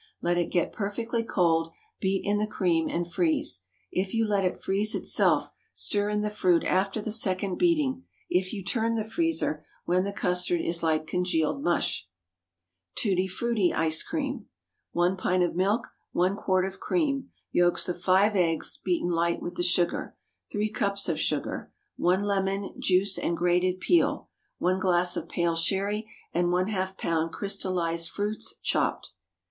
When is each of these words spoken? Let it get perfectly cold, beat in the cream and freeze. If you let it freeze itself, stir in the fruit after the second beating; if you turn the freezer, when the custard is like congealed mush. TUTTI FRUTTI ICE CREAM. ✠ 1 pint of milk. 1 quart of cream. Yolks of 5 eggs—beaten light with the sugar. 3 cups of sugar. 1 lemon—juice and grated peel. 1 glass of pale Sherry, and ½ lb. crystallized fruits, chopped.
Let 0.19 0.39
it 0.39 0.47
get 0.49 0.73
perfectly 0.73 1.23
cold, 1.23 1.69
beat 1.99 2.25
in 2.25 2.39
the 2.39 2.47
cream 2.47 2.89
and 2.89 3.07
freeze. 3.07 3.63
If 3.91 4.15
you 4.15 4.25
let 4.25 4.43
it 4.43 4.59
freeze 4.59 4.95
itself, 4.95 5.51
stir 5.73 6.09
in 6.09 6.21
the 6.21 6.31
fruit 6.31 6.63
after 6.63 6.99
the 6.99 7.11
second 7.11 7.57
beating; 7.59 8.05
if 8.27 8.51
you 8.51 8.63
turn 8.63 8.95
the 8.95 9.03
freezer, 9.03 9.63
when 9.85 10.03
the 10.03 10.11
custard 10.11 10.59
is 10.59 10.81
like 10.81 11.05
congealed 11.05 11.61
mush. 11.61 12.09
TUTTI 12.95 13.27
FRUTTI 13.27 13.75
ICE 13.75 14.01
CREAM. 14.01 14.39
✠ 14.39 14.45
1 14.93 15.17
pint 15.17 15.43
of 15.43 15.53
milk. 15.55 15.89
1 16.13 16.35
quart 16.35 16.65
of 16.65 16.79
cream. 16.79 17.29
Yolks 17.51 17.87
of 17.87 18.01
5 18.01 18.35
eggs—beaten 18.35 19.11
light 19.11 19.39
with 19.39 19.53
the 19.53 19.61
sugar. 19.61 20.15
3 20.51 20.67
cups 20.71 21.07
of 21.09 21.19
sugar. 21.19 21.71
1 21.97 22.23
lemon—juice 22.23 23.19
and 23.19 23.37
grated 23.37 23.79
peel. 23.79 24.29
1 24.57 24.79
glass 24.79 25.15
of 25.15 25.29
pale 25.29 25.55
Sherry, 25.55 26.09
and 26.33 26.47
½ 26.47 26.97
lb. 26.97 27.31
crystallized 27.31 28.09
fruits, 28.09 28.55
chopped. 28.63 29.11